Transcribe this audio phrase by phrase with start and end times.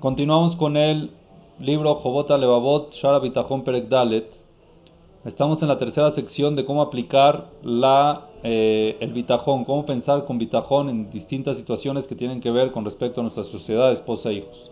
[0.00, 1.10] Continuamos con el
[1.58, 4.32] libro Jobota Levavot, Shara Bitachon Perek Dalet.
[5.24, 10.38] Estamos en la tercera sección de cómo aplicar la, eh, el bitajón, cómo pensar con
[10.38, 14.34] bitajón en distintas situaciones que tienen que ver con respecto a nuestra sociedad, esposa e
[14.34, 14.70] hijos.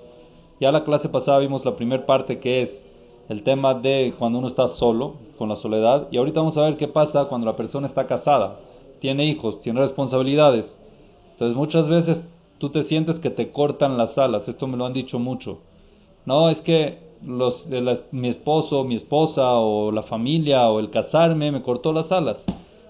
[0.60, 2.92] Ya la clase pasada vimos la primera parte que es
[3.28, 6.76] el tema de cuando uno está solo, con la soledad, y ahorita vamos a ver
[6.76, 8.60] qué pasa cuando la persona está casada,
[9.00, 10.78] tiene hijos, tiene responsabilidades.
[11.32, 12.22] Entonces muchas veces
[12.58, 15.60] tú te sientes que te cortan las alas, esto me lo han dicho mucho.
[16.24, 21.52] No, es que los, de mi esposo, mi esposa o la familia o el casarme
[21.52, 22.44] me cortó las alas.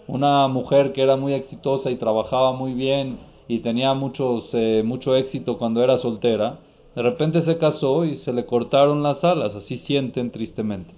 [0.06, 3.18] Una mujer que era muy exitosa y trabajaba muy bien
[3.48, 6.60] y tenía muchos, eh, mucho éxito cuando era soltera,
[6.94, 10.94] de repente se casó y se le cortaron las alas, así sienten tristemente.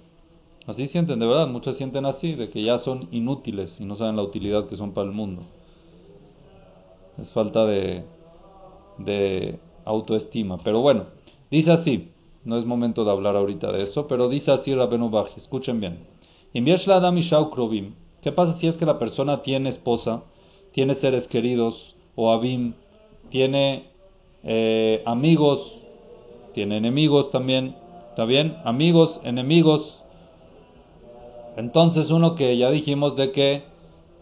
[0.65, 4.15] Así sienten, de verdad, muchos sienten así, de que ya son inútiles y no saben
[4.15, 5.41] la utilidad que son para el mundo.
[7.17, 8.03] Es falta de,
[8.99, 10.57] de autoestima.
[10.63, 11.05] Pero bueno,
[11.49, 12.09] dice así,
[12.45, 15.99] no es momento de hablar ahorita de eso, pero dice así Rabenu Baji, escuchen bien.
[18.21, 20.23] ¿Qué pasa si es que la persona tiene esposa,
[20.71, 22.73] tiene seres queridos, o abim,
[23.29, 23.89] tiene
[24.43, 25.81] eh, amigos,
[26.53, 27.75] tiene enemigos también,
[28.09, 28.57] ¿está bien?
[28.65, 30.03] Amigos, enemigos.
[31.55, 33.63] Entonces uno que ya dijimos de que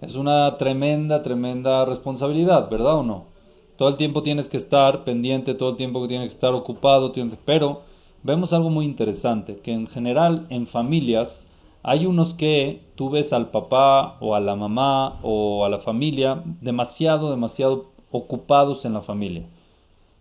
[0.02, 3.37] es una tremenda, tremenda responsabilidad, ¿verdad o no?
[3.78, 7.14] Todo el tiempo tienes que estar pendiente, todo el tiempo que tienes que estar ocupado,
[7.46, 7.84] pero
[8.24, 11.46] vemos algo muy interesante, que en general en familias
[11.84, 16.44] hay unos que tú ves al papá o a la mamá o a la familia
[16.60, 19.48] demasiado, demasiado ocupados en la familia.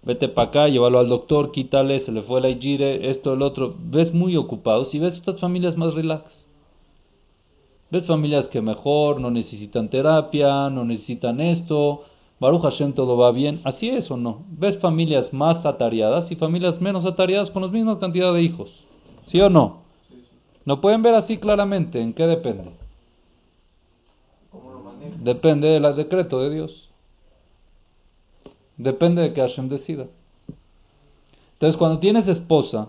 [0.03, 3.75] Vete para acá, llévalo al doctor, quítale, se le fue la igire, esto, el otro.
[3.77, 6.47] Ves muy ocupados y ves estas familias más relax.
[7.91, 12.05] Ves familias que mejor no necesitan terapia, no necesitan esto,
[12.39, 13.61] Baruch Hashem todo va bien.
[13.65, 14.45] ¿Así es o no?
[14.51, 18.85] ¿Ves familias más atareadas y familias menos atareadas con la misma cantidad de hijos?
[19.25, 19.81] ¿Sí o no?
[20.65, 22.01] ¿No pueden ver así claramente?
[22.01, 22.73] ¿En qué depende?
[25.23, 26.91] Depende del decreto de Dios.
[28.77, 30.07] Depende de que Hashem decida.
[31.55, 32.89] Entonces, cuando tienes esposa,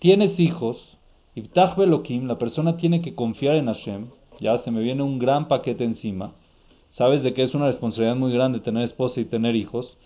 [0.00, 0.96] tienes hijos,
[1.34, 4.08] y la persona tiene que confiar en Hashem,
[4.38, 6.32] ya se me viene un gran paquete encima
[6.90, 9.96] sabes de que es una responsabilidad muy grande tener esposa y tener hijos.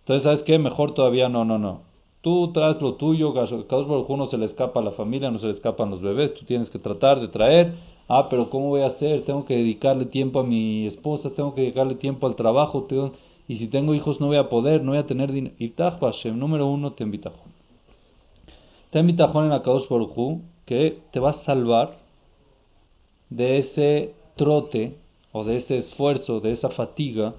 [0.00, 0.58] Entonces, ¿sabes qué?
[0.58, 1.82] Mejor todavía no, no, no.
[2.20, 5.52] Tú traes lo tuyo, cada uno se le escapa a la familia, no se le
[5.52, 7.74] escapan los bebés, tú tienes que tratar de traer.
[8.08, 9.24] Ah, pero ¿cómo voy a hacer?
[9.24, 12.86] Tengo que dedicarle tiempo a mi esposa, tengo que dedicarle tiempo al trabajo,
[13.48, 15.54] y si tengo hijos no voy a poder, no voy a tener dinero.
[16.00, 17.32] Hashem, número uno, te invita
[18.90, 21.98] Te invita en Akadosh Baruj que te va a salvar
[23.30, 24.96] de ese trote
[25.36, 27.34] o de ese esfuerzo, de esa fatiga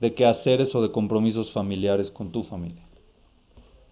[0.00, 2.82] de quehaceres o de compromisos familiares con tu familia.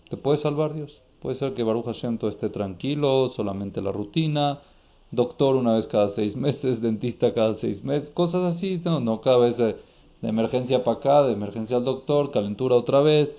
[0.08, 1.02] ¿Te puede salvar Dios?
[1.20, 4.62] Puede ser que Baruch Hashem todo esté tranquilo, solamente la rutina,
[5.10, 9.36] doctor una vez cada seis meses, dentista cada seis meses, cosas así, no, no cada
[9.36, 9.76] vez de,
[10.22, 13.34] emergencia para acá, de emergencia al doctor, calentura otra vez,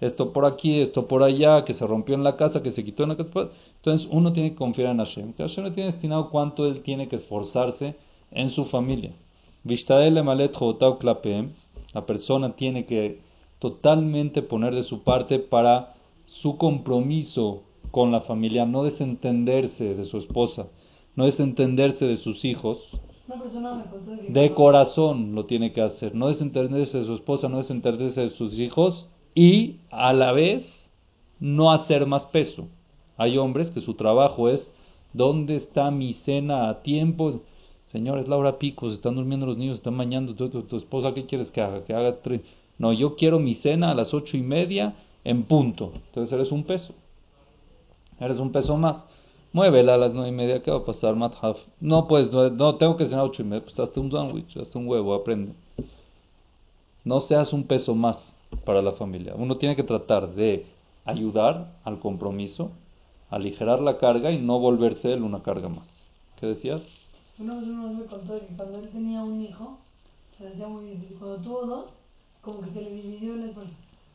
[0.00, 3.02] esto por aquí, esto por allá, que se rompió en la casa, que se quitó
[3.02, 3.48] en la casa.
[3.74, 7.08] Entonces uno tiene que confiar en Hashem, que Hashem le tiene destinado cuánto él tiene
[7.08, 7.96] que esforzarse
[8.34, 9.12] en su familia.
[11.94, 13.20] La persona tiene que
[13.58, 15.94] totalmente poner de su parte para
[16.26, 20.66] su compromiso con la familia, no desentenderse de su esposa,
[21.14, 23.00] no desentenderse de sus hijos.
[24.28, 28.58] De corazón lo tiene que hacer, no desentenderse de su esposa, no desentenderse de sus
[28.58, 30.90] hijos y a la vez
[31.40, 32.66] no hacer más peso.
[33.16, 34.74] Hay hombres que su trabajo es,
[35.12, 37.40] ¿dónde está mi cena a tiempo?
[37.94, 41.52] Señores, Laura Pico, se están durmiendo los niños, se están bañando, tu, esposa, ¿qué quieres
[41.52, 41.84] que haga?
[41.84, 42.40] Que haga tres.
[42.76, 45.92] No, yo quiero mi cena a las ocho y media en punto.
[46.06, 46.92] Entonces eres un peso.
[48.18, 49.06] Eres un peso más.
[49.52, 51.56] Muévela a las nueve y media, ¿qué va a pasar, Mathaf?
[51.78, 54.76] No, pues, no, tengo que cenar a ocho y media, pues hazte un sándwich, hazte
[54.76, 55.52] un huevo, aprende.
[57.04, 59.36] No seas un peso más para la familia.
[59.36, 60.66] Uno tiene que tratar de
[61.04, 62.72] ayudar al compromiso,
[63.30, 66.08] aligerar la carga y no volverse él una carga más.
[66.40, 67.03] ¿Qué decías?
[67.38, 69.78] Una vez uno me contó que cuando él tenía un hijo,
[70.36, 71.16] se le hacía muy difícil.
[71.18, 71.90] Cuando tuvo dos,
[72.40, 73.72] como que se le dividió el esfuerzo.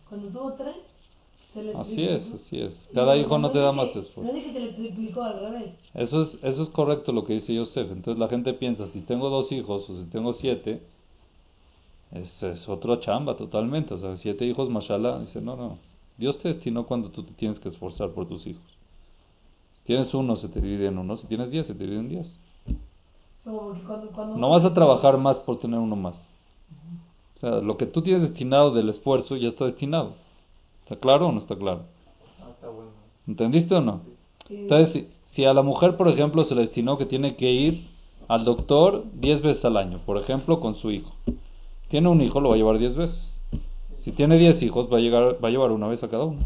[0.08, 0.76] Cuando tuvo tres,
[1.54, 2.90] se le Así es, así es.
[2.94, 4.22] Cada hijo no, te da más esfuerzo.
[4.22, 5.72] No que se le triplicó al revés.
[5.94, 7.92] Eso es, eso es correcto lo que dice Yosef.
[7.92, 10.82] Entonces la gente piensa, si tengo dos hijos o si tengo siete,
[12.12, 13.94] es, es otro chamba totalmente.
[13.94, 15.20] O sea, siete hijos, mashallah.
[15.20, 15.78] Dice, no, no.
[16.18, 18.64] Dios te destinó cuando tú te tienes que esforzar por tus hijos.
[19.76, 21.18] Si tienes uno, se te divide en uno.
[21.18, 22.40] Si tienes diez, se te divide en diez.
[23.46, 26.16] No vas a trabajar más por tener uno más.
[27.36, 30.14] O sea, lo que tú tienes destinado del esfuerzo ya está destinado.
[30.84, 31.84] ¿Está claro o no está claro?
[33.28, 34.02] ¿Entendiste o no?
[34.50, 37.88] Entonces, si, a la mujer, por ejemplo, se le destinó que tiene que ir
[38.28, 41.12] al doctor 10 veces al año, por ejemplo, con su hijo.
[41.88, 43.42] Tiene un hijo, lo va a llevar 10 veces.
[44.00, 46.42] Si tiene 10 hijos, va a, llegar, va a llevar una vez a cada uno.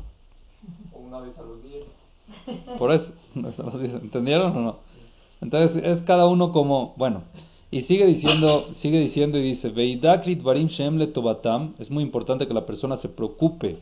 [0.94, 2.78] O una vez a los 10.
[2.78, 4.93] Por eso, ¿entendieron o no?
[5.44, 7.24] Entonces es cada uno como, bueno,
[7.70, 9.74] y sigue diciendo, sigue diciendo y dice,
[10.42, 13.80] barim shem tobatam, es muy importante que la persona se preocupe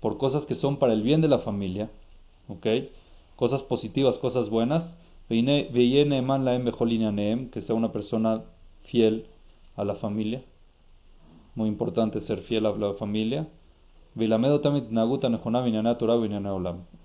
[0.00, 1.88] por cosas que son para el bien de la familia,
[2.48, 2.66] ¿ok?
[3.36, 5.46] Cosas positivas, cosas buenas, que
[7.60, 8.42] sea una persona
[8.82, 9.24] fiel
[9.76, 10.42] a la familia,
[11.54, 13.48] muy importante ser fiel a la familia,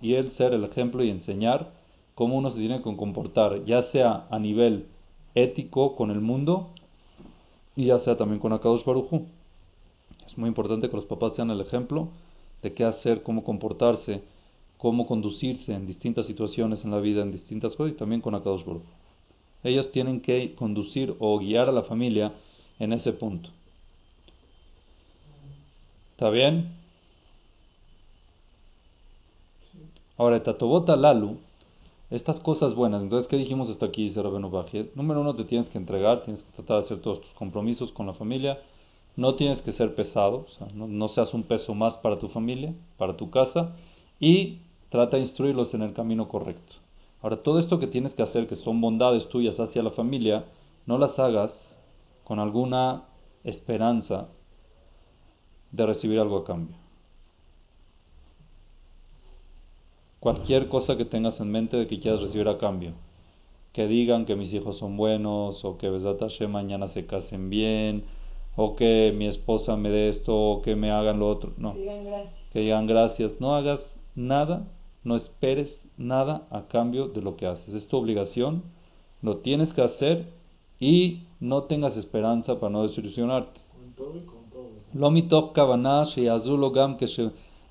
[0.02, 1.85] y él ser el ejemplo y enseñar
[2.16, 4.88] cómo uno se tiene que comportar, ya sea a nivel
[5.36, 6.70] ético con el mundo
[7.76, 9.26] y ya sea también con Akadosh Baruchu.
[10.26, 12.08] Es muy importante que los papás sean el ejemplo
[12.64, 14.24] de qué hacer, cómo comportarse,
[14.78, 18.66] cómo conducirse en distintas situaciones en la vida, en distintas cosas y también con Akadosh
[18.66, 18.86] Baruchu.
[19.64, 22.34] Ellos tienen que conducir o guiar a la familia
[22.80, 23.50] en ese punto.
[26.12, 26.72] ¿Está bien?
[30.18, 31.38] Ahora, Tatobota Lalu,
[32.12, 34.04] estas cosas buenas, entonces, ¿qué dijimos hasta aquí?
[34.04, 34.52] Dice Rabenu
[34.94, 38.06] Número uno, te tienes que entregar, tienes que tratar de hacer todos tus compromisos con
[38.06, 38.60] la familia.
[39.16, 42.76] No tienes que ser pesado, o sea, no, seas un peso más para tu familia,
[42.98, 43.76] para tu casa.
[44.20, 44.60] Y
[44.90, 46.74] trata de instruirlos en el camino correcto.
[47.22, 50.46] Ahora, todo esto que tienes que hacer, que son bondades tuyas hacia la familia,
[50.86, 51.82] no las hagas
[52.24, 53.06] con alguna
[53.44, 54.28] esperanza
[55.72, 56.85] de recibir algo a cambio.
[60.26, 62.94] Cualquier cosa que tengas en mente de que quieras recibir a cambio.
[63.74, 68.06] Que digan que mis hijos son buenos, o que Besat mañana se casen bien,
[68.56, 71.54] o que mi esposa me dé esto, o que me hagan lo otro.
[71.58, 71.74] No.
[71.74, 72.50] Que digan gracias.
[72.52, 73.40] Que digan gracias.
[73.40, 74.68] No hagas nada,
[75.04, 77.76] no esperes nada a cambio de lo que haces.
[77.76, 78.64] Es tu obligación,
[79.22, 80.32] lo tienes que hacer
[80.80, 83.62] y no tengas esperanza para no desilusionarte.
[83.72, 84.70] Con todo y con todo.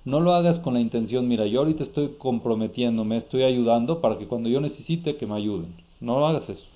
[0.05, 4.19] No lo hagas con la intención, mira, yo ahorita estoy comprometiendo, me estoy ayudando para
[4.19, 5.75] que cuando yo necesite que me ayuden.
[6.01, 6.67] No lo hagas eso.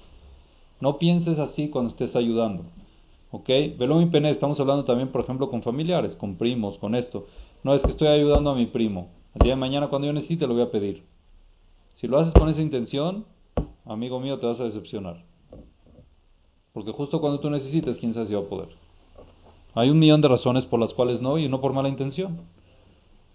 [0.81, 2.63] No pienses así cuando estés ayudando.
[3.31, 3.49] ¿Ok?
[3.79, 7.27] Velo mi pene, estamos hablando también, por ejemplo, con familiares, con primos, con esto.
[7.63, 9.09] No es que estoy ayudando a mi primo.
[9.35, 11.03] El día de mañana cuando yo necesite lo voy a pedir.
[11.97, 13.27] Si lo haces con esa intención,
[13.85, 15.23] amigo mío, te vas a decepcionar.
[16.73, 18.69] Porque justo cuando tú necesites, quién sabe si va a poder.
[19.75, 22.39] Hay un millón de razones por las cuales no y no por mala intención.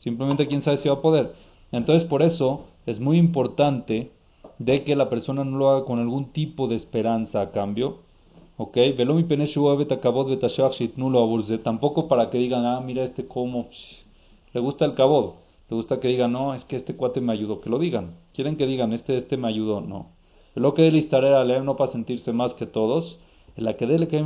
[0.03, 1.33] Simplemente quién sabe si va a poder.
[1.71, 4.11] Entonces por eso es muy importante
[4.59, 7.99] de que la persona no lo haga con algún tipo de esperanza a cambio.
[8.57, 8.77] ¿Ok?
[11.63, 13.69] Tampoco para que digan, ah, mira este cómo.
[14.51, 15.35] Le gusta el cabod.
[15.69, 17.61] Le gusta que digan, no, es que este cuate me ayudó.
[17.61, 18.17] Que lo digan.
[18.33, 19.79] Quieren que digan, este, este me ayudó.
[19.79, 20.07] No.
[20.53, 23.19] Lo que de listar era leer no para sentirse más que todos.
[23.55, 24.17] La que dele que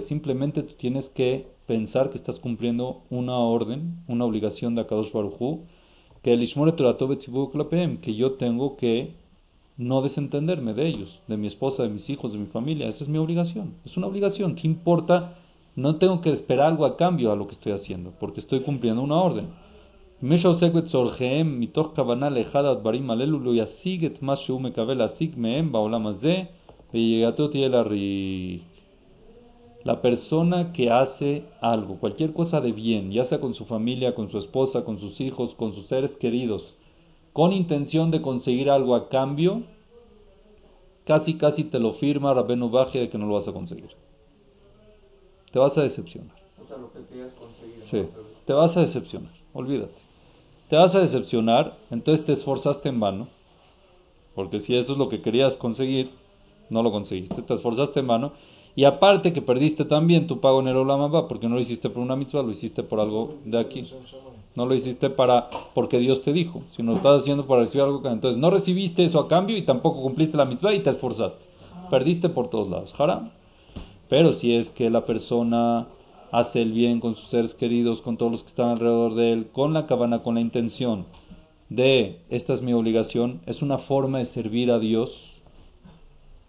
[0.00, 5.64] simplemente tú tienes que pensar que estás cumpliendo una orden, una obligación de Akadosh Baruchu,
[6.22, 6.42] que el
[7.98, 9.14] que yo tengo que
[9.76, 12.86] no desentenderme de ellos, de mi esposa, de mis hijos, de mi familia.
[12.86, 13.74] Esa es mi obligación.
[13.84, 14.54] Es una obligación.
[14.54, 15.38] ¿Qué importa?
[15.74, 19.02] No tengo que esperar algo a cambio a lo que estoy haciendo, porque estoy cumpliendo
[19.02, 19.48] una orden.
[29.84, 34.30] La persona que hace algo, cualquier cosa de bien, ya sea con su familia, con
[34.30, 36.74] su esposa, con sus hijos, con sus seres queridos,
[37.32, 39.62] con intención de conseguir algo a cambio,
[41.04, 43.90] casi casi te lo firma Rabenu Baje de que no lo vas a conseguir.
[45.52, 46.36] Te vas a decepcionar.
[46.62, 47.84] O sea, lo que conseguir.
[47.84, 48.06] Sí,
[48.44, 50.02] te vas a decepcionar, olvídate.
[50.68, 53.28] Te vas a decepcionar, entonces te esforzaste en vano,
[54.34, 56.10] porque si eso es lo que querías conseguir,
[56.70, 58.32] no lo conseguiste, te esforzaste en vano
[58.76, 62.02] y aparte que perdiste también tu pago en el Olam porque no lo hiciste por
[62.02, 63.86] una mitzvah, lo hiciste por algo de aquí.
[64.54, 68.00] No lo hiciste para porque Dios te dijo, sino lo estás haciendo para recibir algo.
[68.08, 71.46] Entonces no recibiste eso a cambio y tampoco cumpliste la mitzvah y te esforzaste.
[71.90, 72.94] Perdiste por todos lados.
[72.98, 73.30] Haram.
[74.08, 75.88] Pero si es que la persona
[76.32, 79.48] hace el bien con sus seres queridos, con todos los que están alrededor de él,
[79.52, 81.06] con la cabana, con la intención
[81.68, 85.29] de esta es mi obligación, es una forma de servir a Dios,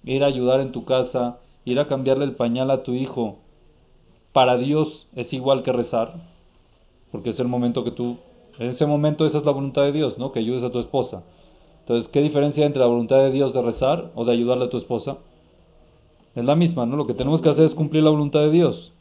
[0.03, 3.37] ir a ayudar en tu casa, ir a cambiarle el pañal a tu hijo
[4.33, 6.13] para Dios es igual que rezar,
[7.11, 8.17] porque es el momento que tú,
[8.57, 10.31] en ese momento esa es la voluntad de Dios, ¿no?
[10.31, 11.23] Que ayudes a tu esposa.
[11.81, 14.77] Entonces, ¿qué diferencia entre la voluntad de Dios de rezar o de ayudarle a tu
[14.77, 15.17] esposa?
[16.35, 16.95] Es la misma, ¿no?
[16.95, 18.93] Lo que tenemos que hacer es cumplir la voluntad de Dios.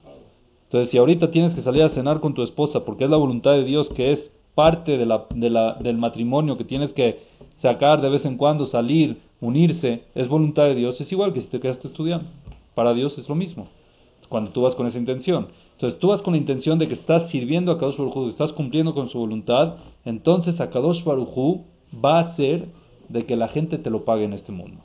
[0.64, 3.52] Entonces, si ahorita tienes que salir a cenar con tu esposa porque es la voluntad
[3.52, 5.26] de Dios que es parte de la,
[5.80, 7.20] del matrimonio que tienes que
[7.54, 11.48] sacar de vez en cuando, salir, unirse, es voluntad de Dios, es igual que si
[11.48, 12.28] te quedaste estudiando.
[12.74, 13.68] Para Dios es lo mismo,
[14.28, 15.48] cuando tú vas con esa intención.
[15.72, 18.52] Entonces tú vas con la intención de que estás sirviendo a Kadosh Baruj que estás
[18.52, 22.68] cumpliendo con su voluntad, entonces a Kadosh Baruj va a hacer
[23.08, 24.80] de que la gente te lo pague en este mundo.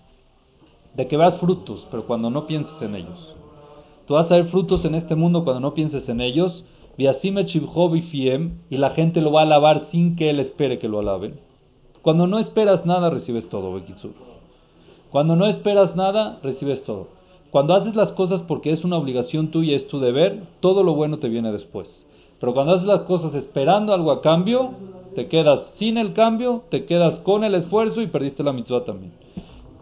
[0.95, 3.35] De que veas frutos, pero cuando no pienses en ellos.
[4.05, 6.65] Tú vas a ver frutos en este mundo cuando no pienses en ellos.
[6.97, 7.03] Y
[8.77, 11.39] la gente lo va a alabar sin que él espere que lo alaben.
[12.01, 14.13] Cuando no esperas nada, recibes todo, Bekitsur.
[15.15, 17.07] Cuando no esperas nada, recibes todo.
[17.49, 21.19] Cuando haces las cosas porque es una obligación tuya, es tu deber, todo lo bueno
[21.19, 22.05] te viene después.
[22.37, 24.71] Pero cuando haces las cosas esperando algo a cambio,
[25.15, 29.13] te quedas sin el cambio, te quedas con el esfuerzo y perdiste la mitzvah también.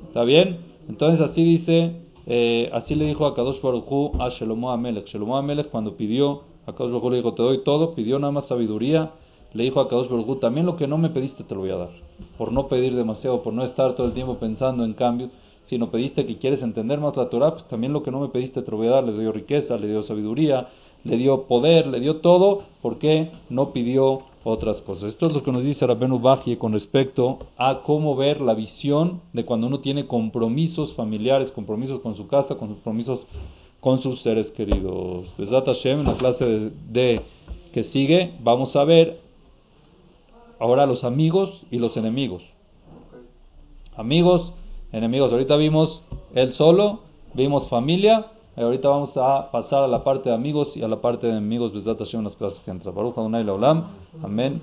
[0.05, 0.59] ¿Está bien?
[0.87, 1.95] Entonces así dice,
[2.27, 5.07] eh, así le dijo a Kadosh Baruchu a Shelomo Amelech.
[5.07, 8.49] Shelomo Amelech cuando pidió, a Kadosh Baruchu le dijo, te doy todo, pidió nada más
[8.49, 9.13] sabiduría,
[9.53, 11.77] le dijo a Kadosh Baruchu, también lo que no me pediste te lo voy a
[11.77, 11.91] dar.
[12.37, 15.29] Por no pedir demasiado, por no estar todo el tiempo pensando en cambio,
[15.61, 18.61] sino pediste que quieres entender más la Torah, pues también lo que no me pediste
[18.61, 19.03] te lo voy a dar.
[19.03, 20.67] Le dio riqueza, le dio sabiduría,
[21.03, 25.09] le dio poder, le dio todo, porque no pidió otras cosas.
[25.09, 29.21] Esto es lo que nos dice Rabbenu Bajie con respecto a cómo ver la visión
[29.31, 33.21] de cuando uno tiene compromisos familiares, compromisos con su casa, compromisos
[33.79, 35.27] con sus seres queridos.
[35.37, 37.21] Besat Hashem, en la clase de
[37.71, 39.22] que sigue, vamos a ver
[40.63, 42.41] ahora los amigos y los enemigos.
[43.97, 44.53] Amigos,
[44.93, 45.31] enemigos.
[45.33, 46.01] Ahorita vimos
[46.33, 47.01] él solo,
[47.33, 48.27] vimos familia.
[48.55, 51.33] Y ahorita vamos a pasar a la parte de amigos y a la parte de
[51.33, 51.73] enemigos.
[51.73, 52.95] Besat Hashem en las clases que entran.
[52.95, 53.45] Baruch Adonai.
[54.23, 54.61] Amén.